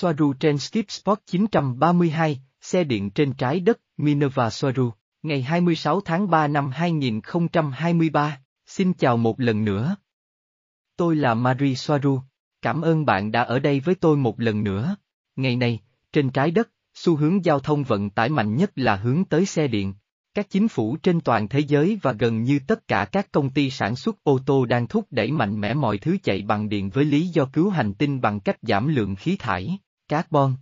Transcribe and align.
Soaru 0.00 0.32
trên 0.32 0.58
Skip 0.58 0.90
Spot 0.90 1.18
932, 1.26 2.40
xe 2.60 2.84
điện 2.84 3.10
trên 3.10 3.32
trái 3.32 3.60
đất, 3.60 3.80
Minerva 3.96 4.50
Soaru, 4.50 4.90
ngày 5.22 5.42
26 5.42 6.00
tháng 6.00 6.30
3 6.30 6.48
năm 6.48 6.70
2023, 6.70 8.40
xin 8.66 8.92
chào 8.92 9.16
một 9.16 9.40
lần 9.40 9.64
nữa. 9.64 9.96
Tôi 10.96 11.16
là 11.16 11.34
Marie 11.34 11.74
Soaru, 11.74 12.20
cảm 12.62 12.82
ơn 12.82 13.04
bạn 13.04 13.32
đã 13.32 13.42
ở 13.42 13.58
đây 13.58 13.80
với 13.80 13.94
tôi 13.94 14.16
một 14.16 14.40
lần 14.40 14.64
nữa. 14.64 14.96
Ngày 15.36 15.56
nay, 15.56 15.80
trên 16.12 16.30
trái 16.30 16.50
đất, 16.50 16.70
xu 16.94 17.16
hướng 17.16 17.44
giao 17.44 17.60
thông 17.60 17.84
vận 17.84 18.10
tải 18.10 18.28
mạnh 18.28 18.56
nhất 18.56 18.70
là 18.74 18.96
hướng 18.96 19.24
tới 19.24 19.46
xe 19.46 19.68
điện. 19.68 19.94
Các 20.34 20.50
chính 20.50 20.68
phủ 20.68 20.96
trên 20.96 21.20
toàn 21.20 21.48
thế 21.48 21.60
giới 21.60 21.98
và 22.02 22.12
gần 22.12 22.42
như 22.42 22.58
tất 22.66 22.88
cả 22.88 23.04
các 23.12 23.32
công 23.32 23.50
ty 23.50 23.70
sản 23.70 23.96
xuất 23.96 24.24
ô 24.24 24.38
tô 24.46 24.66
đang 24.66 24.86
thúc 24.86 25.06
đẩy 25.10 25.32
mạnh 25.32 25.60
mẽ 25.60 25.74
mọi 25.74 25.98
thứ 25.98 26.16
chạy 26.22 26.42
bằng 26.42 26.68
điện 26.68 26.90
với 26.90 27.04
lý 27.04 27.26
do 27.26 27.44
cứu 27.52 27.70
hành 27.70 27.94
tinh 27.94 28.20
bằng 28.20 28.40
cách 28.40 28.56
giảm 28.62 28.88
lượng 28.88 29.16
khí 29.16 29.36
thải, 29.36 29.78
carbon. 30.10 30.54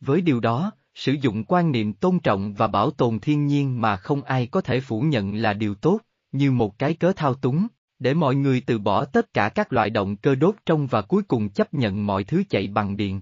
Với 0.00 0.20
điều 0.20 0.40
đó, 0.40 0.72
sử 0.94 1.12
dụng 1.12 1.44
quan 1.44 1.72
niệm 1.72 1.92
tôn 1.92 2.18
trọng 2.18 2.54
và 2.54 2.66
bảo 2.66 2.90
tồn 2.90 3.20
thiên 3.20 3.46
nhiên 3.46 3.80
mà 3.80 3.96
không 3.96 4.22
ai 4.22 4.46
có 4.46 4.60
thể 4.60 4.80
phủ 4.80 5.00
nhận 5.00 5.34
là 5.34 5.52
điều 5.52 5.74
tốt, 5.74 6.00
như 6.32 6.50
một 6.50 6.78
cái 6.78 6.94
cớ 6.94 7.12
thao 7.12 7.34
túng, 7.34 7.66
để 7.98 8.14
mọi 8.14 8.34
người 8.34 8.62
từ 8.66 8.78
bỏ 8.78 9.04
tất 9.04 9.32
cả 9.34 9.48
các 9.48 9.72
loại 9.72 9.90
động 9.90 10.16
cơ 10.16 10.34
đốt 10.34 10.54
trong 10.66 10.86
và 10.86 11.02
cuối 11.02 11.22
cùng 11.22 11.48
chấp 11.48 11.74
nhận 11.74 12.06
mọi 12.06 12.24
thứ 12.24 12.42
chạy 12.50 12.66
bằng 12.66 12.96
điện. 12.96 13.20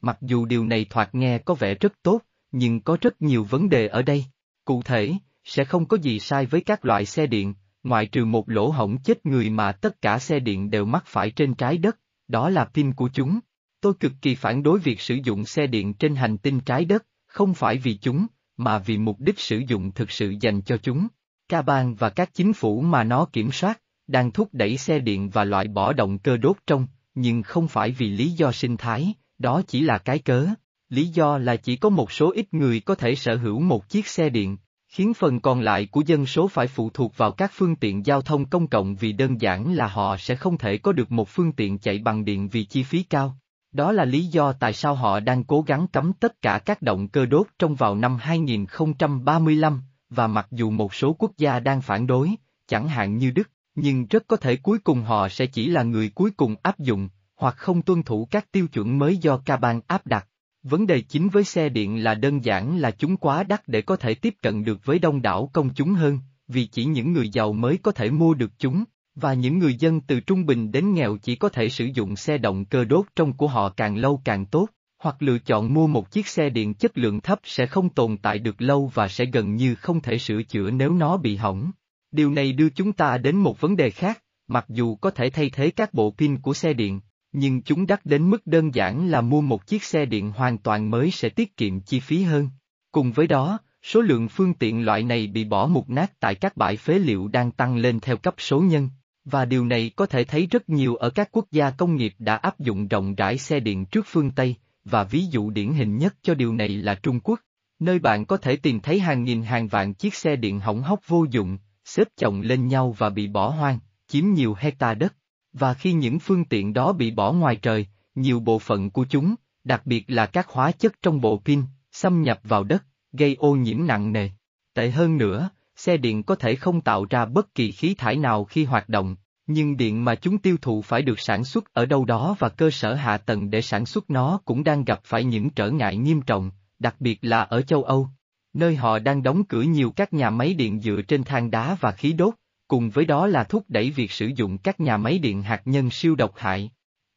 Mặc 0.00 0.18
dù 0.20 0.46
điều 0.46 0.66
này 0.66 0.86
thoạt 0.90 1.14
nghe 1.14 1.38
có 1.38 1.54
vẻ 1.54 1.74
rất 1.74 1.92
tốt, 2.02 2.20
nhưng 2.52 2.80
có 2.80 2.98
rất 3.00 3.22
nhiều 3.22 3.44
vấn 3.44 3.68
đề 3.68 3.86
ở 3.86 4.02
đây. 4.02 4.24
Cụ 4.64 4.82
thể, 4.82 5.14
sẽ 5.44 5.64
không 5.64 5.86
có 5.86 5.96
gì 5.96 6.18
sai 6.20 6.46
với 6.46 6.60
các 6.60 6.84
loại 6.84 7.06
xe 7.06 7.26
điện, 7.26 7.54
ngoại 7.82 8.06
trừ 8.06 8.24
một 8.24 8.48
lỗ 8.48 8.68
hổng 8.68 8.98
chết 8.98 9.26
người 9.26 9.50
mà 9.50 9.72
tất 9.72 10.02
cả 10.02 10.18
xe 10.18 10.40
điện 10.40 10.70
đều 10.70 10.84
mắc 10.84 11.04
phải 11.06 11.30
trên 11.30 11.54
trái 11.54 11.78
đất, 11.78 11.98
đó 12.28 12.50
là 12.50 12.64
pin 12.64 12.92
của 12.92 13.10
chúng. 13.12 13.40
Tôi 13.86 13.94
cực 14.00 14.12
kỳ 14.22 14.34
phản 14.34 14.62
đối 14.62 14.78
việc 14.78 15.00
sử 15.00 15.18
dụng 15.24 15.44
xe 15.44 15.66
điện 15.66 15.94
trên 15.94 16.14
hành 16.16 16.38
tinh 16.38 16.60
trái 16.60 16.84
đất, 16.84 17.06
không 17.26 17.54
phải 17.54 17.78
vì 17.78 17.96
chúng, 17.96 18.26
mà 18.56 18.78
vì 18.78 18.98
mục 18.98 19.20
đích 19.20 19.40
sử 19.40 19.62
dụng 19.68 19.92
thực 19.92 20.10
sự 20.10 20.34
dành 20.40 20.62
cho 20.62 20.76
chúng. 20.76 21.08
Ca 21.48 21.62
bang 21.62 21.94
và 21.94 22.10
các 22.10 22.34
chính 22.34 22.52
phủ 22.52 22.80
mà 22.80 23.04
nó 23.04 23.24
kiểm 23.32 23.52
soát, 23.52 23.80
đang 24.06 24.30
thúc 24.30 24.48
đẩy 24.52 24.76
xe 24.76 24.98
điện 24.98 25.30
và 25.30 25.44
loại 25.44 25.68
bỏ 25.68 25.92
động 25.92 26.18
cơ 26.18 26.36
đốt 26.36 26.56
trong, 26.66 26.86
nhưng 27.14 27.42
không 27.42 27.68
phải 27.68 27.90
vì 27.90 28.10
lý 28.10 28.30
do 28.30 28.52
sinh 28.52 28.76
thái, 28.76 29.14
đó 29.38 29.62
chỉ 29.66 29.80
là 29.80 29.98
cái 29.98 30.18
cớ. 30.18 30.46
Lý 30.88 31.06
do 31.06 31.38
là 31.38 31.56
chỉ 31.56 31.76
có 31.76 31.88
một 31.88 32.12
số 32.12 32.32
ít 32.32 32.54
người 32.54 32.80
có 32.80 32.94
thể 32.94 33.14
sở 33.14 33.36
hữu 33.36 33.60
một 33.60 33.88
chiếc 33.88 34.06
xe 34.06 34.28
điện, 34.28 34.56
khiến 34.88 35.14
phần 35.14 35.40
còn 35.40 35.60
lại 35.60 35.86
của 35.86 36.02
dân 36.06 36.26
số 36.26 36.48
phải 36.48 36.66
phụ 36.66 36.90
thuộc 36.90 37.16
vào 37.16 37.32
các 37.32 37.50
phương 37.54 37.76
tiện 37.76 38.06
giao 38.06 38.22
thông 38.22 38.44
công 38.44 38.66
cộng 38.66 38.96
vì 38.96 39.12
đơn 39.12 39.40
giản 39.40 39.74
là 39.74 39.86
họ 39.86 40.16
sẽ 40.16 40.36
không 40.36 40.58
thể 40.58 40.78
có 40.78 40.92
được 40.92 41.12
một 41.12 41.28
phương 41.28 41.52
tiện 41.52 41.78
chạy 41.78 41.98
bằng 41.98 42.24
điện 42.24 42.48
vì 42.48 42.64
chi 42.64 42.82
phí 42.82 43.02
cao. 43.02 43.38
Đó 43.76 43.92
là 43.92 44.04
lý 44.04 44.26
do 44.26 44.52
tại 44.52 44.72
sao 44.72 44.94
họ 44.94 45.20
đang 45.20 45.44
cố 45.44 45.64
gắng 45.66 45.86
cấm 45.92 46.12
tất 46.12 46.42
cả 46.42 46.58
các 46.64 46.82
động 46.82 47.08
cơ 47.08 47.26
đốt 47.26 47.46
trong 47.58 47.74
vào 47.74 47.94
năm 47.94 48.16
2035, 48.16 49.82
và 50.10 50.26
mặc 50.26 50.46
dù 50.50 50.70
một 50.70 50.94
số 50.94 51.12
quốc 51.18 51.32
gia 51.36 51.60
đang 51.60 51.82
phản 51.82 52.06
đối, 52.06 52.30
chẳng 52.68 52.88
hạn 52.88 53.18
như 53.18 53.30
Đức, 53.30 53.50
nhưng 53.74 54.06
rất 54.06 54.24
có 54.26 54.36
thể 54.36 54.56
cuối 54.56 54.78
cùng 54.78 55.02
họ 55.02 55.28
sẽ 55.28 55.46
chỉ 55.46 55.68
là 55.68 55.82
người 55.82 56.10
cuối 56.14 56.30
cùng 56.30 56.56
áp 56.62 56.78
dụng, 56.78 57.08
hoặc 57.36 57.56
không 57.56 57.82
tuân 57.82 58.02
thủ 58.02 58.28
các 58.30 58.52
tiêu 58.52 58.68
chuẩn 58.68 58.98
mới 58.98 59.16
do 59.16 59.38
ca 59.44 59.56
bang 59.56 59.80
áp 59.86 60.06
đặt. 60.06 60.28
Vấn 60.62 60.86
đề 60.86 61.00
chính 61.00 61.28
với 61.28 61.44
xe 61.44 61.68
điện 61.68 62.04
là 62.04 62.14
đơn 62.14 62.44
giản 62.44 62.78
là 62.78 62.90
chúng 62.90 63.16
quá 63.16 63.42
đắt 63.42 63.68
để 63.68 63.82
có 63.82 63.96
thể 63.96 64.14
tiếp 64.14 64.34
cận 64.42 64.64
được 64.64 64.80
với 64.84 64.98
đông 64.98 65.22
đảo 65.22 65.50
công 65.52 65.74
chúng 65.74 65.94
hơn, 65.94 66.18
vì 66.48 66.66
chỉ 66.66 66.84
những 66.84 67.12
người 67.12 67.28
giàu 67.28 67.52
mới 67.52 67.78
có 67.82 67.92
thể 67.92 68.10
mua 68.10 68.34
được 68.34 68.50
chúng, 68.58 68.84
và 69.16 69.34
những 69.34 69.58
người 69.58 69.74
dân 69.74 70.00
từ 70.00 70.20
trung 70.20 70.46
bình 70.46 70.72
đến 70.72 70.94
nghèo 70.94 71.16
chỉ 71.16 71.36
có 71.36 71.48
thể 71.48 71.68
sử 71.68 71.84
dụng 71.94 72.16
xe 72.16 72.38
động 72.38 72.64
cơ 72.64 72.84
đốt 72.84 73.06
trong 73.16 73.32
của 73.32 73.46
họ 73.46 73.68
càng 73.68 73.96
lâu 73.96 74.20
càng 74.24 74.46
tốt, 74.46 74.68
hoặc 74.98 75.16
lựa 75.22 75.38
chọn 75.38 75.74
mua 75.74 75.86
một 75.86 76.10
chiếc 76.10 76.26
xe 76.26 76.50
điện 76.50 76.74
chất 76.74 76.98
lượng 76.98 77.20
thấp 77.20 77.40
sẽ 77.44 77.66
không 77.66 77.88
tồn 77.88 78.16
tại 78.16 78.38
được 78.38 78.62
lâu 78.62 78.90
và 78.94 79.08
sẽ 79.08 79.24
gần 79.24 79.54
như 79.54 79.74
không 79.74 80.00
thể 80.00 80.18
sửa 80.18 80.42
chữa 80.42 80.70
nếu 80.70 80.92
nó 80.92 81.16
bị 81.16 81.36
hỏng. 81.36 81.70
Điều 82.10 82.30
này 82.30 82.52
đưa 82.52 82.68
chúng 82.68 82.92
ta 82.92 83.18
đến 83.18 83.36
một 83.36 83.60
vấn 83.60 83.76
đề 83.76 83.90
khác, 83.90 84.22
mặc 84.48 84.64
dù 84.68 84.96
có 84.96 85.10
thể 85.10 85.30
thay 85.30 85.50
thế 85.50 85.70
các 85.70 85.94
bộ 85.94 86.14
pin 86.18 86.40
của 86.40 86.54
xe 86.54 86.72
điện, 86.72 87.00
nhưng 87.32 87.62
chúng 87.62 87.86
đắt 87.86 88.06
đến 88.06 88.30
mức 88.30 88.46
đơn 88.46 88.74
giản 88.74 89.08
là 89.10 89.20
mua 89.20 89.40
một 89.40 89.66
chiếc 89.66 89.84
xe 89.84 90.06
điện 90.06 90.32
hoàn 90.32 90.58
toàn 90.58 90.90
mới 90.90 91.10
sẽ 91.10 91.28
tiết 91.28 91.56
kiệm 91.56 91.80
chi 91.80 92.00
phí 92.00 92.22
hơn. 92.22 92.48
Cùng 92.92 93.12
với 93.12 93.26
đó, 93.26 93.58
số 93.82 94.00
lượng 94.00 94.28
phương 94.28 94.54
tiện 94.54 94.84
loại 94.84 95.02
này 95.02 95.26
bị 95.26 95.44
bỏ 95.44 95.66
mục 95.66 95.90
nát 95.90 96.20
tại 96.20 96.34
các 96.34 96.56
bãi 96.56 96.76
phế 96.76 96.98
liệu 96.98 97.28
đang 97.28 97.52
tăng 97.52 97.76
lên 97.76 98.00
theo 98.00 98.16
cấp 98.16 98.34
số 98.38 98.60
nhân, 98.60 98.88
và 99.26 99.44
điều 99.44 99.64
này 99.64 99.90
có 99.96 100.06
thể 100.06 100.24
thấy 100.24 100.46
rất 100.46 100.68
nhiều 100.68 100.96
ở 100.96 101.10
các 101.10 101.28
quốc 101.32 101.46
gia 101.50 101.70
công 101.70 101.96
nghiệp 101.96 102.14
đã 102.18 102.36
áp 102.36 102.60
dụng 102.60 102.88
rộng 102.88 103.14
rãi 103.14 103.38
xe 103.38 103.60
điện 103.60 103.86
trước 103.86 104.06
phương 104.08 104.30
Tây, 104.30 104.54
và 104.84 105.04
ví 105.04 105.26
dụ 105.30 105.50
điển 105.50 105.72
hình 105.72 105.96
nhất 105.96 106.14
cho 106.22 106.34
điều 106.34 106.54
này 106.54 106.68
là 106.68 106.94
Trung 106.94 107.20
Quốc, 107.20 107.40
nơi 107.78 107.98
bạn 107.98 108.26
có 108.26 108.36
thể 108.36 108.56
tìm 108.56 108.80
thấy 108.80 109.00
hàng 109.00 109.24
nghìn 109.24 109.42
hàng 109.42 109.68
vạn 109.68 109.94
chiếc 109.94 110.14
xe 110.14 110.36
điện 110.36 110.60
hỏng 110.60 110.82
hóc 110.82 111.00
vô 111.06 111.26
dụng, 111.30 111.58
xếp 111.84 112.08
chồng 112.16 112.40
lên 112.40 112.66
nhau 112.66 112.94
và 112.98 113.10
bị 113.10 113.28
bỏ 113.28 113.48
hoang, 113.48 113.78
chiếm 114.08 114.24
nhiều 114.26 114.54
hecta 114.58 114.94
đất. 114.94 115.14
Và 115.52 115.74
khi 115.74 115.92
những 115.92 116.18
phương 116.18 116.44
tiện 116.44 116.72
đó 116.72 116.92
bị 116.92 117.10
bỏ 117.10 117.32
ngoài 117.32 117.56
trời, 117.56 117.86
nhiều 118.14 118.40
bộ 118.40 118.58
phận 118.58 118.90
của 118.90 119.06
chúng, 119.10 119.34
đặc 119.64 119.86
biệt 119.86 120.04
là 120.08 120.26
các 120.26 120.48
hóa 120.48 120.72
chất 120.72 120.92
trong 121.02 121.20
bộ 121.20 121.42
pin, 121.44 121.62
xâm 121.92 122.22
nhập 122.22 122.40
vào 122.44 122.64
đất, 122.64 122.84
gây 123.12 123.34
ô 123.34 123.56
nhiễm 123.56 123.86
nặng 123.86 124.12
nề. 124.12 124.30
Tệ 124.74 124.90
hơn 124.90 125.16
nữa, 125.16 125.50
xe 125.76 125.96
điện 125.96 126.22
có 126.22 126.34
thể 126.34 126.56
không 126.56 126.80
tạo 126.80 127.06
ra 127.10 127.24
bất 127.24 127.54
kỳ 127.54 127.72
khí 127.72 127.94
thải 127.94 128.16
nào 128.16 128.44
khi 128.44 128.64
hoạt 128.64 128.88
động, 128.88 129.16
nhưng 129.46 129.76
điện 129.76 130.04
mà 130.04 130.14
chúng 130.14 130.38
tiêu 130.38 130.56
thụ 130.62 130.82
phải 130.82 131.02
được 131.02 131.20
sản 131.20 131.44
xuất 131.44 131.72
ở 131.72 131.86
đâu 131.86 132.04
đó 132.04 132.36
và 132.38 132.48
cơ 132.48 132.70
sở 132.70 132.94
hạ 132.94 133.18
tầng 133.18 133.50
để 133.50 133.62
sản 133.62 133.86
xuất 133.86 134.10
nó 134.10 134.40
cũng 134.44 134.64
đang 134.64 134.84
gặp 134.84 135.00
phải 135.04 135.24
những 135.24 135.50
trở 135.50 135.70
ngại 135.70 135.96
nghiêm 135.96 136.22
trọng, 136.22 136.50
đặc 136.78 136.96
biệt 137.00 137.18
là 137.22 137.42
ở 137.42 137.62
châu 137.62 137.82
Âu, 137.82 138.08
nơi 138.52 138.76
họ 138.76 138.98
đang 138.98 139.22
đóng 139.22 139.44
cửa 139.44 139.62
nhiều 139.62 139.90
các 139.90 140.12
nhà 140.12 140.30
máy 140.30 140.54
điện 140.54 140.80
dựa 140.80 141.02
trên 141.08 141.24
than 141.24 141.50
đá 141.50 141.76
và 141.80 141.92
khí 141.92 142.12
đốt, 142.12 142.34
cùng 142.68 142.90
với 142.90 143.04
đó 143.04 143.26
là 143.26 143.44
thúc 143.44 143.64
đẩy 143.68 143.90
việc 143.90 144.10
sử 144.10 144.26
dụng 144.26 144.58
các 144.58 144.80
nhà 144.80 144.96
máy 144.96 145.18
điện 145.18 145.42
hạt 145.42 145.62
nhân 145.64 145.90
siêu 145.90 146.14
độc 146.14 146.32
hại. 146.36 146.70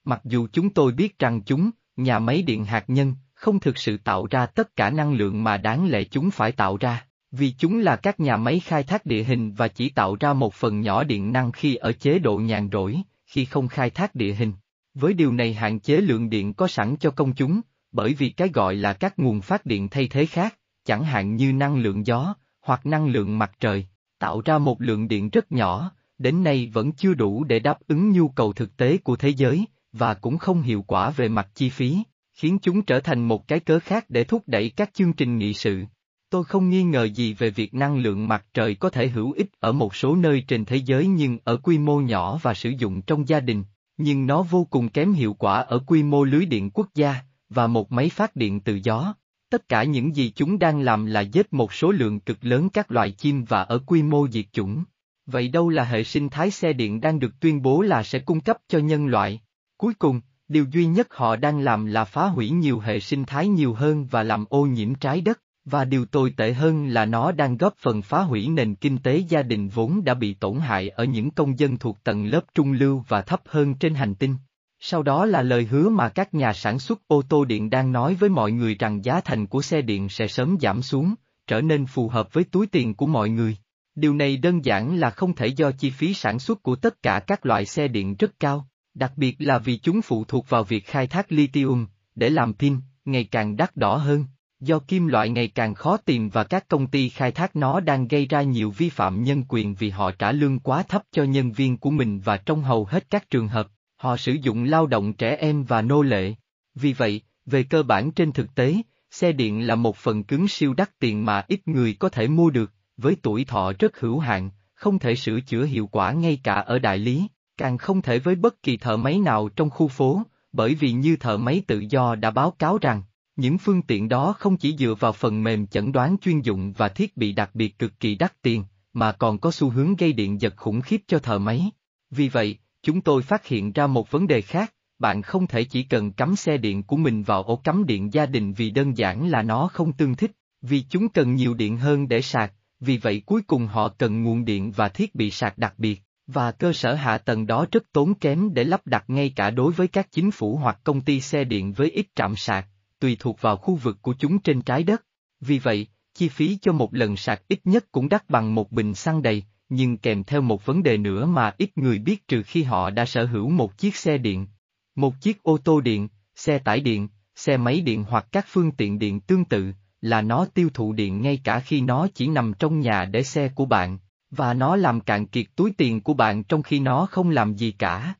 Mặc 0.05 0.21
dù 0.23 0.47
chúng 0.51 0.69
tôi 0.69 0.91
biết 0.91 1.19
rằng 1.19 1.41
chúng, 1.45 1.69
nhà 1.95 2.19
máy 2.19 2.41
điện 2.41 2.65
hạt 2.65 2.83
nhân, 2.87 3.15
không 3.33 3.59
thực 3.59 3.77
sự 3.77 3.97
tạo 3.97 4.27
ra 4.29 4.45
tất 4.45 4.75
cả 4.75 4.89
năng 4.89 5.13
lượng 5.13 5.43
mà 5.43 5.57
đáng 5.57 5.89
lẽ 5.89 6.03
chúng 6.03 6.31
phải 6.31 6.51
tạo 6.51 6.77
ra, 6.77 7.05
vì 7.31 7.51
chúng 7.51 7.79
là 7.79 7.95
các 7.95 8.19
nhà 8.19 8.37
máy 8.37 8.59
khai 8.59 8.83
thác 8.83 9.05
địa 9.05 9.23
hình 9.23 9.51
và 9.51 9.67
chỉ 9.67 9.89
tạo 9.89 10.17
ra 10.19 10.33
một 10.33 10.53
phần 10.53 10.81
nhỏ 10.81 11.03
điện 11.03 11.31
năng 11.31 11.51
khi 11.51 11.75
ở 11.75 11.91
chế 11.91 12.19
độ 12.19 12.37
nhàn 12.37 12.69
rỗi, 12.71 13.01
khi 13.25 13.45
không 13.45 13.67
khai 13.67 13.89
thác 13.89 14.15
địa 14.15 14.33
hình. 14.33 14.53
Với 14.93 15.13
điều 15.13 15.31
này 15.31 15.53
hạn 15.53 15.79
chế 15.79 15.97
lượng 15.97 16.29
điện 16.29 16.53
có 16.53 16.67
sẵn 16.67 16.95
cho 16.97 17.11
công 17.11 17.33
chúng, 17.33 17.61
bởi 17.91 18.13
vì 18.13 18.29
cái 18.29 18.49
gọi 18.49 18.75
là 18.75 18.93
các 18.93 19.19
nguồn 19.19 19.41
phát 19.41 19.65
điện 19.65 19.89
thay 19.89 20.07
thế 20.07 20.25
khác, 20.25 20.55
chẳng 20.85 21.03
hạn 21.03 21.35
như 21.35 21.53
năng 21.53 21.77
lượng 21.77 22.05
gió, 22.05 22.35
hoặc 22.61 22.85
năng 22.85 23.07
lượng 23.07 23.37
mặt 23.37 23.51
trời, 23.59 23.87
tạo 24.19 24.41
ra 24.45 24.57
một 24.57 24.81
lượng 24.81 25.07
điện 25.07 25.29
rất 25.29 25.51
nhỏ, 25.51 25.91
đến 26.17 26.43
nay 26.43 26.69
vẫn 26.73 26.91
chưa 26.91 27.13
đủ 27.13 27.43
để 27.43 27.59
đáp 27.59 27.77
ứng 27.87 28.11
nhu 28.11 28.29
cầu 28.29 28.53
thực 28.53 28.77
tế 28.77 28.97
của 28.97 29.15
thế 29.15 29.29
giới, 29.29 29.65
và 29.91 30.13
cũng 30.13 30.37
không 30.37 30.61
hiệu 30.61 30.81
quả 30.81 31.09
về 31.09 31.27
mặt 31.27 31.47
chi 31.55 31.69
phí, 31.69 32.03
khiến 32.33 32.57
chúng 32.61 32.81
trở 32.81 32.99
thành 32.99 33.27
một 33.27 33.47
cái 33.47 33.59
cớ 33.59 33.79
khác 33.79 34.05
để 34.09 34.23
thúc 34.23 34.43
đẩy 34.47 34.69
các 34.69 34.93
chương 34.93 35.13
trình 35.13 35.37
nghị 35.37 35.53
sự. 35.53 35.85
Tôi 36.29 36.43
không 36.43 36.69
nghi 36.69 36.83
ngờ 36.83 37.03
gì 37.03 37.33
về 37.33 37.49
việc 37.49 37.73
năng 37.73 37.97
lượng 37.97 38.27
mặt 38.27 38.45
trời 38.53 38.75
có 38.75 38.89
thể 38.89 39.07
hữu 39.07 39.31
ích 39.31 39.49
ở 39.59 39.71
một 39.71 39.95
số 39.95 40.15
nơi 40.15 40.43
trên 40.47 40.65
thế 40.65 40.75
giới 40.75 41.07
nhưng 41.07 41.37
ở 41.43 41.57
quy 41.57 41.77
mô 41.77 41.99
nhỏ 41.99 42.39
và 42.41 42.53
sử 42.53 42.69
dụng 42.69 43.01
trong 43.01 43.27
gia 43.27 43.39
đình, 43.39 43.63
nhưng 43.97 44.25
nó 44.25 44.41
vô 44.41 44.67
cùng 44.69 44.89
kém 44.89 45.13
hiệu 45.13 45.33
quả 45.33 45.61
ở 45.61 45.79
quy 45.87 46.03
mô 46.03 46.23
lưới 46.23 46.45
điện 46.45 46.69
quốc 46.73 46.87
gia, 46.95 47.15
và 47.49 47.67
một 47.67 47.91
máy 47.91 48.09
phát 48.09 48.35
điện 48.35 48.59
từ 48.59 48.79
gió. 48.83 49.13
Tất 49.49 49.69
cả 49.69 49.83
những 49.83 50.15
gì 50.15 50.31
chúng 50.35 50.59
đang 50.59 50.79
làm 50.79 51.05
là 51.05 51.21
giết 51.21 51.53
một 51.53 51.73
số 51.73 51.91
lượng 51.91 52.19
cực 52.19 52.37
lớn 52.41 52.69
các 52.69 52.91
loài 52.91 53.11
chim 53.11 53.45
và 53.45 53.61
ở 53.61 53.79
quy 53.85 54.03
mô 54.03 54.27
diệt 54.27 54.45
chủng. 54.51 54.83
Vậy 55.25 55.47
đâu 55.47 55.69
là 55.69 55.83
hệ 55.83 56.03
sinh 56.03 56.29
thái 56.29 56.51
xe 56.51 56.73
điện 56.73 57.01
đang 57.01 57.19
được 57.19 57.39
tuyên 57.39 57.61
bố 57.61 57.81
là 57.81 58.03
sẽ 58.03 58.19
cung 58.19 58.41
cấp 58.41 58.57
cho 58.67 58.79
nhân 58.79 59.07
loại? 59.07 59.41
Cuối 59.77 59.93
cùng, 59.93 60.21
điều 60.47 60.65
duy 60.71 60.85
nhất 60.85 61.07
họ 61.11 61.35
đang 61.35 61.59
làm 61.59 61.85
là 61.85 62.05
phá 62.05 62.25
hủy 62.25 62.49
nhiều 62.49 62.79
hệ 62.79 62.99
sinh 62.99 63.25
thái 63.25 63.47
nhiều 63.47 63.73
hơn 63.73 64.05
và 64.05 64.23
làm 64.23 64.45
ô 64.49 64.65
nhiễm 64.65 64.95
trái 64.95 65.21
đất, 65.21 65.41
và 65.69 65.85
điều 65.85 66.05
tồi 66.05 66.33
tệ 66.37 66.53
hơn 66.53 66.87
là 66.87 67.05
nó 67.05 67.31
đang 67.31 67.57
góp 67.57 67.73
phần 67.77 68.01
phá 68.01 68.21
hủy 68.21 68.47
nền 68.47 68.75
kinh 68.75 68.97
tế 68.97 69.17
gia 69.17 69.41
đình 69.41 69.69
vốn 69.69 70.03
đã 70.03 70.13
bị 70.13 70.33
tổn 70.33 70.59
hại 70.59 70.89
ở 70.89 71.03
những 71.03 71.31
công 71.31 71.59
dân 71.59 71.77
thuộc 71.77 72.03
tầng 72.03 72.25
lớp 72.25 72.41
trung 72.53 72.71
lưu 72.71 73.03
và 73.07 73.21
thấp 73.21 73.41
hơn 73.45 73.75
trên 73.75 73.95
hành 73.95 74.15
tinh. 74.15 74.35
Sau 74.79 75.03
đó 75.03 75.25
là 75.25 75.41
lời 75.41 75.65
hứa 75.65 75.89
mà 75.89 76.09
các 76.09 76.33
nhà 76.33 76.53
sản 76.53 76.79
xuất 76.79 77.07
ô 77.07 77.21
tô 77.29 77.45
điện 77.45 77.69
đang 77.69 77.91
nói 77.91 78.15
với 78.15 78.29
mọi 78.29 78.51
người 78.51 78.75
rằng 78.75 79.05
giá 79.05 79.21
thành 79.21 79.47
của 79.47 79.61
xe 79.61 79.81
điện 79.81 80.09
sẽ 80.09 80.27
sớm 80.27 80.57
giảm 80.61 80.81
xuống, 80.81 81.15
trở 81.47 81.61
nên 81.61 81.85
phù 81.85 82.09
hợp 82.09 82.33
với 82.33 82.43
túi 82.43 82.67
tiền 82.67 82.95
của 82.95 83.07
mọi 83.07 83.29
người. 83.29 83.57
Điều 83.95 84.13
này 84.13 84.37
đơn 84.37 84.65
giản 84.65 84.99
là 84.99 85.09
không 85.09 85.35
thể 85.35 85.47
do 85.47 85.71
chi 85.71 85.89
phí 85.89 86.13
sản 86.13 86.39
xuất 86.39 86.63
của 86.63 86.75
tất 86.75 87.01
cả 87.01 87.19
các 87.27 87.45
loại 87.45 87.65
xe 87.65 87.87
điện 87.87 88.15
rất 88.19 88.39
cao, 88.39 88.67
đặc 88.93 89.11
biệt 89.15 89.35
là 89.39 89.57
vì 89.57 89.77
chúng 89.77 90.01
phụ 90.01 90.23
thuộc 90.23 90.49
vào 90.49 90.63
việc 90.63 90.85
khai 90.85 91.07
thác 91.07 91.31
lithium, 91.31 91.85
để 92.15 92.29
làm 92.29 92.53
pin, 92.53 92.77
ngày 93.05 93.23
càng 93.23 93.55
đắt 93.55 93.75
đỏ 93.75 93.95
hơn. 93.95 94.25
Do 94.59 94.79
kim 94.79 95.07
loại 95.07 95.29
ngày 95.29 95.47
càng 95.47 95.73
khó 95.73 95.97
tìm 95.97 96.29
và 96.29 96.43
các 96.43 96.67
công 96.67 96.87
ty 96.87 97.09
khai 97.09 97.31
thác 97.31 97.55
nó 97.55 97.79
đang 97.79 98.07
gây 98.07 98.25
ra 98.25 98.41
nhiều 98.41 98.71
vi 98.71 98.89
phạm 98.89 99.23
nhân 99.23 99.43
quyền 99.49 99.75
vì 99.75 99.89
họ 99.89 100.11
trả 100.11 100.31
lương 100.31 100.59
quá 100.59 100.83
thấp 100.83 101.03
cho 101.11 101.23
nhân 101.23 101.51
viên 101.51 101.77
của 101.77 101.89
mình 101.89 102.19
và 102.19 102.37
trong 102.37 102.63
hầu 102.63 102.85
hết 102.85 103.09
các 103.09 103.29
trường 103.29 103.47
hợp, 103.47 103.67
họ 103.95 104.17
sử 104.17 104.31
dụng 104.31 104.63
lao 104.63 104.87
động 104.87 105.13
trẻ 105.13 105.35
em 105.35 105.63
và 105.63 105.81
nô 105.81 106.01
lệ. 106.01 106.33
Vì 106.75 106.93
vậy, 106.93 107.21
Về 107.49 107.63
cơ 107.63 107.83
bản 107.83 108.11
trên 108.11 108.31
thực 108.31 108.55
tế, 108.55 108.75
xe 109.11 109.31
điện 109.31 109.67
là 109.67 109.75
một 109.75 109.97
phần 109.97 110.23
cứng 110.23 110.47
siêu 110.47 110.73
đắt 110.73 110.99
tiền 110.99 111.25
mà 111.25 111.43
ít 111.47 111.67
người 111.67 111.93
có 111.93 112.09
thể 112.09 112.27
mua 112.27 112.49
được, 112.49 112.71
với 112.97 113.15
tuổi 113.21 113.45
thọ 113.45 113.73
rất 113.79 113.99
hữu 113.99 114.19
hạn, 114.19 114.49
không 114.73 114.99
thể 114.99 115.15
sửa 115.15 115.39
chữa 115.39 115.65
hiệu 115.65 115.87
quả 115.87 116.11
ngay 116.11 116.39
cả 116.43 116.53
ở 116.53 116.79
đại 116.79 116.97
lý, 116.97 117.27
càng 117.57 117.77
không 117.77 118.01
thể 118.01 118.19
với 118.19 118.35
bất 118.35 118.63
kỳ 118.63 118.77
thợ 118.77 118.97
máy 118.97 119.19
nào 119.19 119.49
trong 119.49 119.69
khu 119.69 119.87
phố, 119.87 120.21
bởi 120.51 120.75
vì 120.75 120.91
như 120.91 121.15
thợ 121.15 121.37
máy 121.37 121.61
tự 121.67 121.83
do 121.89 122.15
đã 122.15 122.31
báo 122.31 122.51
cáo 122.51 122.77
rằng, 122.81 123.01
những 123.39 123.57
phương 123.57 123.81
tiện 123.81 124.09
đó 124.09 124.35
không 124.39 124.57
chỉ 124.57 124.75
dựa 124.77 124.95
vào 124.99 125.11
phần 125.11 125.43
mềm 125.43 125.67
chẩn 125.67 125.91
đoán 125.91 126.15
chuyên 126.21 126.41
dụng 126.41 126.73
và 126.77 126.89
thiết 126.89 127.17
bị 127.17 127.31
đặc 127.31 127.49
biệt 127.53 127.79
cực 127.79 127.99
kỳ 127.99 128.15
đắt 128.15 128.41
tiền, 128.41 128.63
mà 128.93 129.11
còn 129.11 129.37
có 129.37 129.51
xu 129.51 129.69
hướng 129.69 129.95
gây 129.95 130.13
điện 130.13 130.41
giật 130.41 130.53
khủng 130.57 130.81
khiếp 130.81 131.01
cho 131.07 131.19
thợ 131.19 131.39
máy. 131.39 131.71
Vì 132.11 132.29
vậy, 132.29 132.57
chúng 132.83 133.01
tôi 133.01 133.21
phát 133.21 133.45
hiện 133.45 133.71
ra 133.71 133.87
một 133.87 134.11
vấn 134.11 134.27
đề 134.27 134.41
khác, 134.41 134.73
bạn 134.99 135.21
không 135.21 135.47
thể 135.47 135.63
chỉ 135.63 135.83
cần 135.83 136.11
cắm 136.11 136.35
xe 136.35 136.57
điện 136.57 136.83
của 136.83 136.97
mình 136.97 137.23
vào 137.23 137.43
ổ 137.43 137.55
cắm 137.55 137.85
điện 137.85 138.13
gia 138.13 138.25
đình 138.25 138.53
vì 138.53 138.71
đơn 138.71 138.97
giản 138.97 139.29
là 139.29 139.41
nó 139.41 139.67
không 139.67 139.93
tương 139.93 140.15
thích, 140.15 140.31
vì 140.61 140.83
chúng 140.89 141.09
cần 141.09 141.35
nhiều 141.35 141.53
điện 141.53 141.77
hơn 141.77 142.07
để 142.07 142.21
sạc, 142.21 142.53
vì 142.79 142.97
vậy 142.97 143.21
cuối 143.25 143.41
cùng 143.41 143.67
họ 143.67 143.89
cần 143.89 144.23
nguồn 144.23 144.45
điện 144.45 144.71
và 144.71 144.89
thiết 144.89 145.15
bị 145.15 145.31
sạc 145.31 145.57
đặc 145.57 145.73
biệt, 145.77 146.01
và 146.27 146.51
cơ 146.51 146.73
sở 146.73 146.93
hạ 146.93 147.17
tầng 147.17 147.47
đó 147.47 147.65
rất 147.71 147.83
tốn 147.91 148.13
kém 148.13 148.53
để 148.53 148.63
lắp 148.63 148.87
đặt 148.87 149.03
ngay 149.07 149.33
cả 149.35 149.49
đối 149.49 149.73
với 149.73 149.87
các 149.87 150.11
chính 150.11 150.31
phủ 150.31 150.55
hoặc 150.55 150.79
công 150.83 151.01
ty 151.01 151.21
xe 151.21 151.43
điện 151.43 151.73
với 151.73 151.89
ít 151.91 152.07
trạm 152.15 152.35
sạc, 152.35 152.67
tùy 152.99 153.17
thuộc 153.19 153.41
vào 153.41 153.57
khu 153.57 153.75
vực 153.75 153.97
của 154.01 154.13
chúng 154.19 154.39
trên 154.39 154.61
trái 154.61 154.83
đất. 154.83 155.05
Vì 155.41 155.59
vậy, 155.59 155.87
chi 156.13 156.29
phí 156.29 156.57
cho 156.61 156.71
một 156.71 156.93
lần 156.93 157.17
sạc 157.17 157.47
ít 157.47 157.59
nhất 157.63 157.85
cũng 157.91 158.09
đắt 158.09 158.29
bằng 158.29 158.55
một 158.55 158.71
bình 158.71 158.95
xăng 158.95 159.21
đầy, 159.21 159.43
nhưng 159.69 159.97
kèm 159.97 160.23
theo 160.23 160.41
một 160.41 160.65
vấn 160.65 160.83
đề 160.83 160.97
nữa 160.97 161.25
mà 161.25 161.53
ít 161.57 161.77
người 161.77 161.99
biết 161.99 162.27
trừ 162.27 162.43
khi 162.43 162.63
họ 162.63 162.89
đã 162.89 163.05
sở 163.05 163.25
hữu 163.25 163.49
một 163.49 163.77
chiếc 163.77 163.95
xe 163.95 164.17
điện. 164.17 164.47
Một 164.95 165.21
chiếc 165.21 165.43
ô 165.43 165.57
tô 165.57 165.81
điện, 165.81 166.07
xe 166.35 166.59
tải 166.59 166.79
điện, 166.79 167.07
xe 167.35 167.57
máy 167.57 167.81
điện 167.81 168.03
hoặc 168.03 168.27
các 168.31 168.45
phương 168.47 168.71
tiện 168.71 168.99
điện 168.99 169.19
tương 169.19 169.45
tự, 169.45 169.71
là 170.01 170.21
nó 170.21 170.45
tiêu 170.53 170.69
thụ 170.73 170.93
điện 170.93 171.21
ngay 171.21 171.41
cả 171.43 171.59
khi 171.59 171.81
nó 171.81 172.07
chỉ 172.13 172.27
nằm 172.27 172.53
trong 172.59 172.79
nhà 172.79 173.05
để 173.05 173.23
xe 173.23 173.49
của 173.49 173.65
bạn, 173.65 173.97
và 174.31 174.53
nó 174.53 174.75
làm 174.75 175.01
cạn 175.01 175.25
kiệt 175.25 175.45
túi 175.55 175.71
tiền 175.77 176.01
của 176.01 176.13
bạn 176.13 176.43
trong 176.43 176.63
khi 176.63 176.79
nó 176.79 177.05
không 177.05 177.29
làm 177.29 177.53
gì 177.53 177.71
cả. 177.71 178.13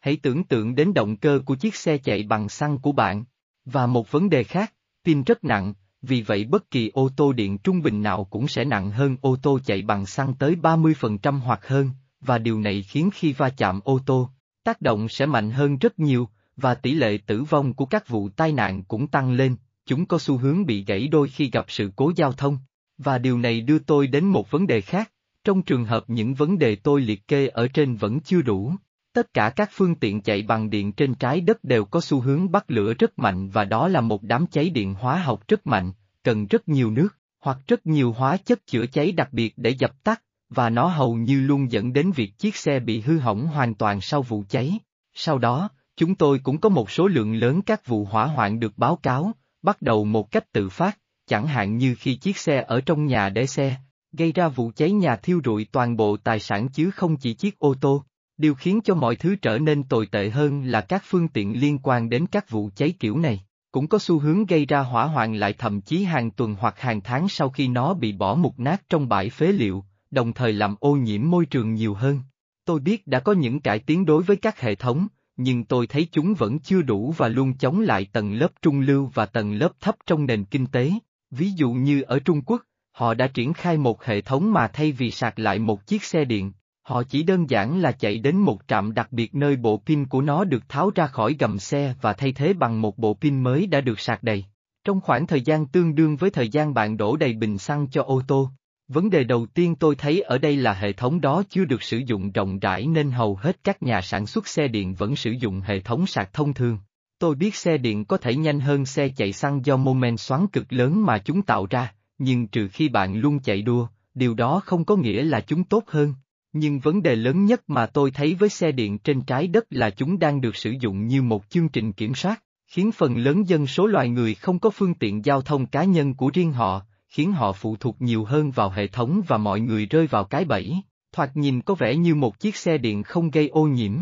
Hãy 0.00 0.16
tưởng 0.16 0.44
tượng 0.44 0.74
đến 0.74 0.94
động 0.94 1.16
cơ 1.16 1.40
của 1.44 1.54
chiếc 1.54 1.74
xe 1.74 1.98
chạy 1.98 2.22
bằng 2.22 2.48
xăng 2.48 2.78
của 2.78 2.92
bạn. 2.92 3.24
Và 3.64 3.86
một 3.86 4.10
vấn 4.10 4.30
đề 4.30 4.44
khác, 4.44 4.72
pin 5.04 5.22
rất 5.22 5.44
nặng, 5.44 5.74
vì 6.02 6.22
vậy 6.22 6.44
bất 6.44 6.70
kỳ 6.70 6.90
ô 6.94 7.08
tô 7.16 7.32
điện 7.32 7.58
trung 7.58 7.82
bình 7.82 8.02
nào 8.02 8.24
cũng 8.24 8.48
sẽ 8.48 8.64
nặng 8.64 8.90
hơn 8.90 9.16
ô 9.20 9.36
tô 9.42 9.58
chạy 9.64 9.82
bằng 9.82 10.06
xăng 10.06 10.34
tới 10.34 10.56
30% 10.62 11.40
hoặc 11.40 11.66
hơn, 11.66 11.90
và 12.20 12.38
điều 12.38 12.60
này 12.60 12.82
khiến 12.82 13.10
khi 13.14 13.32
va 13.32 13.50
chạm 13.50 13.80
ô 13.84 14.00
tô, 14.06 14.30
tác 14.64 14.80
động 14.80 15.08
sẽ 15.08 15.26
mạnh 15.26 15.50
hơn 15.50 15.78
rất 15.78 15.98
nhiều, 15.98 16.28
và 16.56 16.74
tỷ 16.74 16.94
lệ 16.94 17.18
tử 17.26 17.42
vong 17.42 17.74
của 17.74 17.86
các 17.86 18.08
vụ 18.08 18.28
tai 18.28 18.52
nạn 18.52 18.82
cũng 18.84 19.06
tăng 19.06 19.32
lên, 19.32 19.56
chúng 19.86 20.06
có 20.06 20.18
xu 20.18 20.36
hướng 20.36 20.66
bị 20.66 20.84
gãy 20.84 21.08
đôi 21.08 21.28
khi 21.28 21.50
gặp 21.50 21.64
sự 21.68 21.90
cố 21.96 22.12
giao 22.16 22.32
thông. 22.32 22.58
Và 22.98 23.18
điều 23.18 23.38
này 23.38 23.60
đưa 23.60 23.78
tôi 23.78 24.06
đến 24.06 24.24
một 24.24 24.50
vấn 24.50 24.66
đề 24.66 24.80
khác, 24.80 25.10
trong 25.44 25.62
trường 25.62 25.84
hợp 25.84 26.04
những 26.08 26.34
vấn 26.34 26.58
đề 26.58 26.76
tôi 26.76 27.00
liệt 27.00 27.28
kê 27.28 27.46
ở 27.46 27.68
trên 27.68 27.96
vẫn 27.96 28.20
chưa 28.20 28.42
đủ. 28.42 28.72
Tất 29.14 29.34
cả 29.34 29.50
các 29.56 29.70
phương 29.72 29.94
tiện 29.94 30.20
chạy 30.20 30.42
bằng 30.42 30.70
điện 30.70 30.92
trên 30.92 31.14
trái 31.14 31.40
đất 31.40 31.64
đều 31.64 31.84
có 31.84 32.00
xu 32.00 32.20
hướng 32.20 32.50
bắt 32.50 32.64
lửa 32.68 32.94
rất 32.98 33.18
mạnh 33.18 33.48
và 33.48 33.64
đó 33.64 33.88
là 33.88 34.00
một 34.00 34.22
đám 34.22 34.46
cháy 34.46 34.70
điện 34.70 34.94
hóa 34.94 35.18
học 35.18 35.48
rất 35.48 35.66
mạnh, 35.66 35.92
cần 36.22 36.46
rất 36.46 36.68
nhiều 36.68 36.90
nước, 36.90 37.08
hoặc 37.40 37.58
rất 37.66 37.86
nhiều 37.86 38.12
hóa 38.12 38.36
chất 38.36 38.66
chữa 38.66 38.86
cháy 38.86 39.12
đặc 39.12 39.28
biệt 39.32 39.54
để 39.56 39.70
dập 39.70 40.04
tắt, 40.04 40.22
và 40.48 40.70
nó 40.70 40.86
hầu 40.86 41.14
như 41.14 41.40
luôn 41.40 41.72
dẫn 41.72 41.92
đến 41.92 42.10
việc 42.10 42.38
chiếc 42.38 42.56
xe 42.56 42.80
bị 42.80 43.00
hư 43.00 43.18
hỏng 43.18 43.46
hoàn 43.46 43.74
toàn 43.74 44.00
sau 44.00 44.22
vụ 44.22 44.44
cháy. 44.48 44.78
Sau 45.14 45.38
đó, 45.38 45.68
chúng 45.96 46.14
tôi 46.14 46.38
cũng 46.38 46.60
có 46.60 46.68
một 46.68 46.90
số 46.90 47.06
lượng 47.06 47.34
lớn 47.34 47.62
các 47.62 47.86
vụ 47.86 48.04
hỏa 48.04 48.26
hoạn 48.26 48.60
được 48.60 48.72
báo 48.76 48.96
cáo, 48.96 49.32
bắt 49.62 49.82
đầu 49.82 50.04
một 50.04 50.30
cách 50.30 50.52
tự 50.52 50.68
phát, 50.68 50.98
chẳng 51.26 51.46
hạn 51.46 51.76
như 51.76 51.94
khi 51.98 52.14
chiếc 52.14 52.38
xe 52.38 52.64
ở 52.66 52.80
trong 52.80 53.06
nhà 53.06 53.28
để 53.28 53.46
xe, 53.46 53.76
gây 54.12 54.32
ra 54.32 54.48
vụ 54.48 54.72
cháy 54.76 54.92
nhà 54.92 55.16
thiêu 55.16 55.40
rụi 55.44 55.66
toàn 55.72 55.96
bộ 55.96 56.16
tài 56.16 56.40
sản 56.40 56.68
chứ 56.68 56.90
không 56.90 57.16
chỉ 57.16 57.34
chiếc 57.34 57.58
ô 57.58 57.74
tô. 57.80 58.04
Điều 58.36 58.54
khiến 58.54 58.80
cho 58.84 58.94
mọi 58.94 59.16
thứ 59.16 59.36
trở 59.36 59.58
nên 59.58 59.82
tồi 59.82 60.06
tệ 60.06 60.30
hơn 60.30 60.64
là 60.64 60.80
các 60.80 61.02
phương 61.06 61.28
tiện 61.28 61.60
liên 61.60 61.78
quan 61.82 62.08
đến 62.08 62.26
các 62.26 62.50
vụ 62.50 62.70
cháy 62.76 62.94
kiểu 63.00 63.18
này, 63.18 63.44
cũng 63.70 63.88
có 63.88 63.98
xu 63.98 64.18
hướng 64.18 64.46
gây 64.46 64.66
ra 64.66 64.80
hỏa 64.80 65.04
hoạn 65.04 65.34
lại 65.34 65.52
thậm 65.52 65.80
chí 65.80 66.04
hàng 66.04 66.30
tuần 66.30 66.56
hoặc 66.60 66.80
hàng 66.80 67.00
tháng 67.00 67.28
sau 67.28 67.50
khi 67.50 67.68
nó 67.68 67.94
bị 67.94 68.12
bỏ 68.12 68.34
mục 68.34 68.58
nát 68.58 68.82
trong 68.88 69.08
bãi 69.08 69.30
phế 69.30 69.46
liệu, 69.46 69.84
đồng 70.10 70.32
thời 70.32 70.52
làm 70.52 70.76
ô 70.80 70.92
nhiễm 70.92 71.30
môi 71.30 71.46
trường 71.46 71.74
nhiều 71.74 71.94
hơn. 71.94 72.20
Tôi 72.64 72.80
biết 72.80 73.06
đã 73.06 73.20
có 73.20 73.32
những 73.32 73.60
cải 73.60 73.78
tiến 73.78 74.04
đối 74.04 74.22
với 74.22 74.36
các 74.36 74.60
hệ 74.60 74.74
thống, 74.74 75.06
nhưng 75.36 75.64
tôi 75.64 75.86
thấy 75.86 76.08
chúng 76.12 76.34
vẫn 76.34 76.58
chưa 76.58 76.82
đủ 76.82 77.14
và 77.16 77.28
luôn 77.28 77.54
chống 77.54 77.80
lại 77.80 78.06
tầng 78.12 78.32
lớp 78.32 78.48
trung 78.62 78.80
lưu 78.80 79.10
và 79.14 79.26
tầng 79.26 79.52
lớp 79.52 79.80
thấp 79.80 79.96
trong 80.06 80.26
nền 80.26 80.44
kinh 80.44 80.66
tế. 80.66 80.92
Ví 81.30 81.50
dụ 81.50 81.72
như 81.72 82.02
ở 82.02 82.18
Trung 82.18 82.42
Quốc, 82.42 82.62
họ 82.92 83.14
đã 83.14 83.26
triển 83.26 83.52
khai 83.52 83.76
một 83.76 84.04
hệ 84.04 84.20
thống 84.20 84.52
mà 84.52 84.68
thay 84.68 84.92
vì 84.92 85.10
sạc 85.10 85.38
lại 85.38 85.58
một 85.58 85.86
chiếc 85.86 86.04
xe 86.04 86.24
điện, 86.24 86.52
Họ 86.84 87.02
chỉ 87.02 87.22
đơn 87.22 87.50
giản 87.50 87.80
là 87.80 87.92
chạy 87.92 88.18
đến 88.18 88.36
một 88.36 88.58
trạm 88.68 88.94
đặc 88.94 89.12
biệt 89.12 89.34
nơi 89.34 89.56
bộ 89.56 89.82
pin 89.86 90.06
của 90.06 90.20
nó 90.20 90.44
được 90.44 90.68
tháo 90.68 90.90
ra 90.94 91.06
khỏi 91.06 91.36
gầm 91.38 91.58
xe 91.58 91.94
và 92.00 92.12
thay 92.12 92.32
thế 92.32 92.52
bằng 92.52 92.80
một 92.80 92.98
bộ 92.98 93.14
pin 93.20 93.42
mới 93.42 93.66
đã 93.66 93.80
được 93.80 94.00
sạc 94.00 94.22
đầy. 94.22 94.44
Trong 94.84 95.00
khoảng 95.00 95.26
thời 95.26 95.40
gian 95.40 95.66
tương 95.66 95.94
đương 95.94 96.16
với 96.16 96.30
thời 96.30 96.48
gian 96.48 96.74
bạn 96.74 96.96
đổ 96.96 97.16
đầy 97.16 97.32
bình 97.32 97.58
xăng 97.58 97.86
cho 97.90 98.02
ô 98.02 98.22
tô. 98.26 98.50
Vấn 98.88 99.10
đề 99.10 99.24
đầu 99.24 99.46
tiên 99.46 99.74
tôi 99.74 99.96
thấy 99.96 100.20
ở 100.20 100.38
đây 100.38 100.56
là 100.56 100.72
hệ 100.72 100.92
thống 100.92 101.20
đó 101.20 101.42
chưa 101.50 101.64
được 101.64 101.82
sử 101.82 101.98
dụng 101.98 102.32
rộng 102.32 102.58
rãi 102.58 102.86
nên 102.86 103.10
hầu 103.10 103.36
hết 103.36 103.64
các 103.64 103.82
nhà 103.82 104.00
sản 104.00 104.26
xuất 104.26 104.48
xe 104.48 104.68
điện 104.68 104.94
vẫn 104.94 105.16
sử 105.16 105.30
dụng 105.30 105.60
hệ 105.60 105.80
thống 105.80 106.06
sạc 106.06 106.32
thông 106.32 106.54
thường. 106.54 106.78
Tôi 107.18 107.34
biết 107.34 107.54
xe 107.54 107.78
điện 107.78 108.04
có 108.04 108.16
thể 108.16 108.36
nhanh 108.36 108.60
hơn 108.60 108.86
xe 108.86 109.08
chạy 109.08 109.32
xăng 109.32 109.64
do 109.64 109.76
mô 109.76 109.94
men 109.94 110.16
xoắn 110.16 110.46
cực 110.46 110.72
lớn 110.72 111.06
mà 111.06 111.18
chúng 111.18 111.42
tạo 111.42 111.66
ra, 111.70 111.94
nhưng 112.18 112.46
trừ 112.46 112.68
khi 112.68 112.88
bạn 112.88 113.16
luôn 113.16 113.38
chạy 113.38 113.62
đua, 113.62 113.86
điều 114.14 114.34
đó 114.34 114.60
không 114.64 114.84
có 114.84 114.96
nghĩa 114.96 115.22
là 115.24 115.40
chúng 115.40 115.64
tốt 115.64 115.84
hơn. 115.86 116.14
Nhưng 116.56 116.78
vấn 116.78 117.02
đề 117.02 117.16
lớn 117.16 117.44
nhất 117.44 117.62
mà 117.66 117.86
tôi 117.86 118.10
thấy 118.10 118.34
với 118.34 118.48
xe 118.48 118.72
điện 118.72 118.98
trên 118.98 119.20
trái 119.20 119.46
đất 119.46 119.64
là 119.70 119.90
chúng 119.90 120.18
đang 120.18 120.40
được 120.40 120.56
sử 120.56 120.74
dụng 120.80 121.06
như 121.06 121.22
một 121.22 121.44
chương 121.48 121.68
trình 121.68 121.92
kiểm 121.92 122.14
soát, 122.14 122.42
khiến 122.66 122.92
phần 122.92 123.16
lớn 123.16 123.48
dân 123.48 123.66
số 123.66 123.86
loài 123.86 124.08
người 124.08 124.34
không 124.34 124.58
có 124.58 124.70
phương 124.70 124.94
tiện 124.94 125.24
giao 125.24 125.42
thông 125.42 125.66
cá 125.66 125.84
nhân 125.84 126.14
của 126.14 126.30
riêng 126.34 126.52
họ, 126.52 126.82
khiến 127.08 127.32
họ 127.32 127.52
phụ 127.52 127.76
thuộc 127.76 128.02
nhiều 128.02 128.24
hơn 128.24 128.50
vào 128.50 128.70
hệ 128.70 128.86
thống 128.86 129.22
và 129.26 129.38
mọi 129.38 129.60
người 129.60 129.86
rơi 129.86 130.06
vào 130.06 130.24
cái 130.24 130.44
bẫy, 130.44 130.74
thoạt 131.12 131.36
nhìn 131.36 131.60
có 131.60 131.74
vẻ 131.74 131.96
như 131.96 132.14
một 132.14 132.40
chiếc 132.40 132.56
xe 132.56 132.78
điện 132.78 133.02
không 133.02 133.30
gây 133.30 133.48
ô 133.48 133.66
nhiễm. 133.66 133.92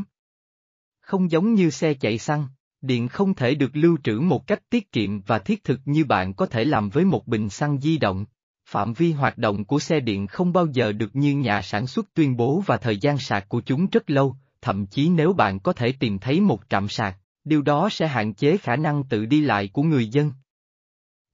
Không 1.00 1.30
giống 1.30 1.54
như 1.54 1.70
xe 1.70 1.94
chạy 1.94 2.18
xăng, 2.18 2.46
điện 2.80 3.08
không 3.08 3.34
thể 3.34 3.54
được 3.54 3.70
lưu 3.72 3.98
trữ 4.04 4.20
một 4.20 4.46
cách 4.46 4.62
tiết 4.70 4.92
kiệm 4.92 5.20
và 5.20 5.38
thiết 5.38 5.64
thực 5.64 5.80
như 5.84 6.04
bạn 6.04 6.34
có 6.34 6.46
thể 6.46 6.64
làm 6.64 6.88
với 6.88 7.04
một 7.04 7.26
bình 7.26 7.48
xăng 7.48 7.80
di 7.80 7.98
động. 7.98 8.24
Phạm 8.72 8.92
vi 8.92 9.12
hoạt 9.12 9.38
động 9.38 9.64
của 9.64 9.78
xe 9.78 10.00
điện 10.00 10.26
không 10.26 10.52
bao 10.52 10.66
giờ 10.66 10.92
được 10.92 11.16
như 11.16 11.36
nhà 11.36 11.62
sản 11.62 11.86
xuất 11.86 12.14
tuyên 12.14 12.36
bố 12.36 12.62
và 12.66 12.76
thời 12.76 12.96
gian 12.96 13.18
sạc 13.18 13.48
của 13.48 13.60
chúng 13.60 13.86
rất 13.92 14.10
lâu, 14.10 14.36
thậm 14.60 14.86
chí 14.86 15.08
nếu 15.08 15.32
bạn 15.32 15.60
có 15.60 15.72
thể 15.72 15.92
tìm 15.92 16.18
thấy 16.18 16.40
một 16.40 16.60
trạm 16.68 16.88
sạc, 16.88 17.18
điều 17.44 17.62
đó 17.62 17.88
sẽ 17.90 18.06
hạn 18.06 18.34
chế 18.34 18.56
khả 18.56 18.76
năng 18.76 19.04
tự 19.04 19.26
đi 19.26 19.40
lại 19.40 19.68
của 19.72 19.82
người 19.82 20.08
dân. 20.08 20.32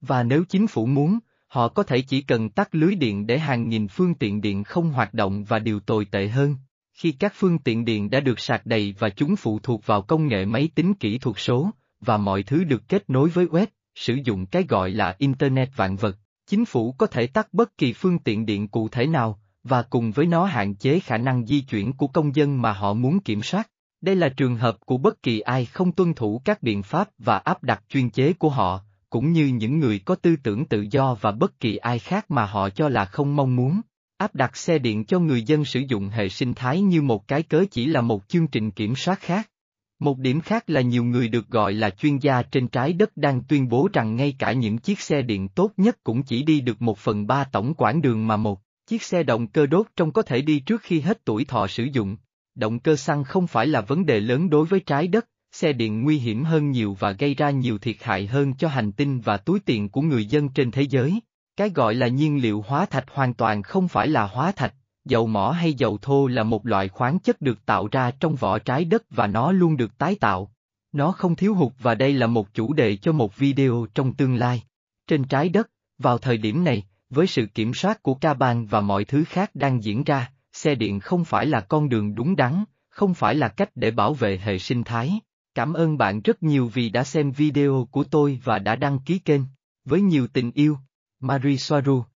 Và 0.01 0.23
nếu 0.23 0.45
chính 0.49 0.67
phủ 0.67 0.87
muốn, 0.87 1.19
họ 1.49 1.69
có 1.69 1.83
thể 1.83 2.01
chỉ 2.01 2.23
cần 2.23 2.51
tắt 2.51 2.69
lưới 2.75 2.95
điện 2.95 3.27
để 3.27 3.39
hàng 3.39 3.69
nghìn 3.69 3.89
phương 3.89 4.15
tiện 4.15 4.41
điện 4.41 4.65
không 4.65 4.91
hoạt 4.91 5.15
động 5.15 5.45
và 5.45 5.59
điều 5.59 5.81
tồi 5.81 6.05
tệ 6.05 6.29
hơn. 6.29 6.57
Khi 6.95 7.13
các 7.13 7.33
phương 7.37 7.59
tiện 7.59 7.85
điện 7.85 8.11
đã 8.11 8.21
được 8.21 8.41
sạc 8.41 8.67
đầy 8.67 8.95
và 8.99 9.09
chúng 9.09 9.37
phụ 9.37 9.59
thuộc 9.63 9.87
vào 9.87 10.03
công 10.03 10.27
nghệ 10.27 10.45
máy 10.45 10.69
tính 10.75 10.95
kỹ 10.95 11.19
thuật 11.19 11.37
số, 11.39 11.71
và 12.01 12.17
mọi 12.17 12.43
thứ 12.43 12.65
được 12.65 12.89
kết 12.89 13.11
nối 13.11 13.29
với 13.29 13.47
web, 13.47 13.67
sử 13.95 14.19
dụng 14.25 14.47
cái 14.47 14.65
gọi 14.69 14.91
là 14.91 15.15
Internet 15.19 15.77
vạn 15.77 15.97
vật, 15.97 16.17
Chính 16.49 16.65
phủ 16.65 16.93
có 16.93 17.07
thể 17.07 17.27
tắt 17.27 17.49
bất 17.53 17.79
kỳ 17.79 17.93
phương 17.93 18.19
tiện 18.19 18.47
điện 18.47 18.69
cụ 18.69 18.89
thể 18.89 19.07
nào, 19.07 19.41
và 19.65 19.83
cùng 19.83 20.11
với 20.11 20.27
nó 20.27 20.45
hạn 20.45 20.75
chế 20.75 21.01
khả 21.01 21.17
năng 21.17 21.47
di 21.47 21.61
chuyển 21.61 21.93
của 21.93 22.07
công 22.07 22.37
dân 22.37 22.63
mà 22.63 22.73
họ 22.73 22.93
muốn 22.93 23.21
kiểm 23.21 23.43
soát. 23.43 23.71
Đây 24.01 24.17
là 24.17 24.29
trường 24.29 24.57
hợp 24.57 24.77
của 24.87 24.99
bất 24.99 25.23
kỳ 25.23 25.41
ai 25.41 25.65
không 25.65 25.93
tuân 25.93 26.15
thủ 26.15 26.43
các 26.45 26.63
biện 26.63 26.83
pháp 26.83 27.09
và 27.19 27.39
áp 27.39 27.63
đặt 27.63 27.83
chuyên 27.89 28.11
chế 28.11 28.33
của 28.33 28.49
họ, 28.49 28.81
cũng 29.11 29.33
như 29.33 29.47
những 29.47 29.79
người 29.79 29.99
có 29.99 30.15
tư 30.15 30.37
tưởng 30.43 30.65
tự 30.65 30.87
do 30.91 31.17
và 31.21 31.33
bất 31.33 31.61
kỳ 31.61 31.77
ai 31.77 31.99
khác 31.99 32.31
mà 32.31 32.47
họ 32.47 32.71
cho 32.71 32.89
là 32.89 33.05
không 33.05 33.37
mong 33.37 33.57
muốn. 33.57 33.81
Áp 34.17 34.35
đặt 34.35 34.57
xe 34.57 34.79
điện 34.79 35.05
cho 35.05 35.19
người 35.19 35.43
dân 35.43 35.65
sử 35.65 35.81
dụng 35.89 36.09
hệ 36.09 36.29
sinh 36.29 36.55
thái 36.55 36.81
như 36.81 37.03
một 37.03 37.29
cái 37.29 37.43
cớ 37.43 37.65
chỉ 37.71 37.87
là 37.87 38.01
một 38.01 38.29
chương 38.29 38.47
trình 38.47 38.71
kiểm 38.71 38.97
soát 38.97 39.21
khác. 39.21 39.51
Một 39.99 40.19
điểm 40.19 40.41
khác 40.41 40.71
là 40.71 40.81
nhiều 40.81 41.05
người 41.05 41.29
được 41.29 41.49
gọi 41.49 41.73
là 41.73 41.91
chuyên 41.91 42.19
gia 42.19 42.43
trên 42.43 42.69
trái 42.69 42.93
đất 42.93 43.17
đang 43.17 43.43
tuyên 43.49 43.69
bố 43.69 43.89
rằng 43.93 44.17
ngay 44.17 44.35
cả 44.39 44.53
những 44.53 44.79
chiếc 44.79 45.01
xe 45.01 45.23
điện 45.23 45.49
tốt 45.49 45.73
nhất 45.77 45.97
cũng 46.05 46.23
chỉ 46.23 46.43
đi 46.43 46.61
được 46.61 46.83
một 46.83 46.99
phần 46.99 47.27
ba 47.27 47.45
tổng 47.45 47.75
quãng 47.75 48.03
đường 48.03 48.27
mà 48.27 48.37
một 48.37 48.61
chiếc 48.87 49.03
xe 49.03 49.23
động 49.23 49.47
cơ 49.47 49.67
đốt 49.67 49.87
trong 49.97 50.13
có 50.13 50.23
thể 50.23 50.41
đi 50.41 50.61
trước 50.61 50.83
khi 50.83 51.01
hết 51.01 51.25
tuổi 51.25 51.45
thọ 51.45 51.67
sử 51.67 51.85
dụng. 51.93 52.17
Động 52.55 52.79
cơ 52.79 52.97
xăng 52.97 53.25
không 53.25 53.47
phải 53.47 53.67
là 53.67 53.81
vấn 53.81 54.07
đề 54.07 54.21
lớn 54.21 54.51
đối 54.51 54.67
với 54.67 54.81
trái 54.81 55.09
đất, 55.09 55.27
xe 55.53 55.73
điện 55.73 56.03
nguy 56.03 56.19
hiểm 56.19 56.45
hơn 56.45 56.71
nhiều 56.71 56.97
và 57.01 57.13
gây 57.13 57.35
ra 57.35 57.51
nhiều 57.51 57.79
thiệt 57.79 57.97
hại 58.01 58.27
hơn 58.27 58.55
cho 58.55 58.69
hành 58.69 58.93
tinh 58.93 59.21
và 59.21 59.37
túi 59.37 59.61
tiền 59.61 59.89
của 59.89 60.03
người 60.03 60.27
dân 60.27 60.49
trên 60.49 60.71
thế 60.71 60.83
giới. 60.83 61.21
Cái 61.57 61.71
gọi 61.71 61.95
là 61.95 62.09
nhiên 62.09 62.43
liệu 62.43 62.65
hóa 62.67 62.87
thạch 62.87 63.11
hoàn 63.11 63.35
toàn 63.35 63.63
không 63.63 63.89
phải 63.89 64.09
là 64.09 64.27
hóa 64.27 64.53
thạch, 64.53 64.75
Dầu 65.09 65.27
mỏ 65.27 65.51
hay 65.51 65.75
dầu 65.75 65.99
thô 66.03 66.27
là 66.27 66.43
một 66.43 66.67
loại 66.67 66.89
khoáng 66.89 67.19
chất 67.19 67.41
được 67.41 67.67
tạo 67.67 67.89
ra 67.93 68.11
trong 68.11 68.35
vỏ 68.35 68.59
trái 68.59 68.85
đất 68.85 69.03
và 69.11 69.27
nó 69.27 69.53
luôn 69.53 69.77
được 69.77 69.99
tái 69.99 70.15
tạo. 70.15 70.51
Nó 70.93 71.13
không 71.13 71.37
thiếu 71.37 71.55
hụt 71.55 71.73
và 71.83 71.95
đây 71.95 72.13
là 72.13 72.27
một 72.27 72.55
chủ 72.55 72.73
đề 72.73 72.97
cho 72.97 73.13
một 73.13 73.37
video 73.37 73.87
trong 73.95 74.15
tương 74.15 74.35
lai. 74.35 74.63
Trên 75.07 75.25
trái 75.25 75.49
đất, 75.49 75.71
vào 75.99 76.19
thời 76.19 76.37
điểm 76.37 76.65
này, 76.65 76.87
với 77.11 77.27
sự 77.27 77.47
kiểm 77.47 77.75
soát 77.75 78.03
của 78.03 78.15
ca 78.15 78.35
bang 78.35 78.67
và 78.67 78.81
mọi 78.81 79.05
thứ 79.05 79.25
khác 79.25 79.51
đang 79.55 79.85
diễn 79.85 80.05
ra, 80.05 80.31
xe 80.53 80.75
điện 80.75 81.01
không 81.01 81.25
phải 81.25 81.47
là 81.47 81.61
con 81.61 81.89
đường 81.89 82.15
đúng 82.15 82.37
đắn, 82.37 82.65
không 82.89 83.15
phải 83.15 83.35
là 83.35 83.49
cách 83.49 83.71
để 83.75 83.91
bảo 83.91 84.15
vệ 84.15 84.39
hệ 84.39 84.59
sinh 84.59 84.85
thái. 84.85 85.21
Cảm 85.55 85.73
ơn 85.73 85.99
bạn 85.99 86.21
rất 86.21 86.43
nhiều 86.43 86.71
vì 86.75 86.89
đã 86.89 87.05
xem 87.05 87.31
video 87.31 87.89
của 87.91 88.05
tôi 88.05 88.41
và 88.45 88.59
đã 88.59 88.77
đăng 88.77 88.99
ký 88.99 89.19
kênh. 89.19 89.43
Với 89.85 90.01
nhiều 90.01 90.27
tình 90.27 90.51
yêu, 90.53 90.79
Marie 91.21 91.57
Soaru 91.57 92.05